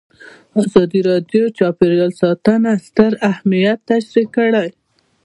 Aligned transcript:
ازادي 0.61 1.01
راډیو 1.09 1.43
د 1.49 1.55
چاپیریال 1.59 2.11
ساتنه 2.21 2.71
ستر 2.85 3.11
اهميت 3.31 3.79
تشریح 3.89 4.27
کړی. 4.35 4.67